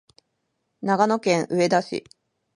[0.81, 2.05] 長野県上田市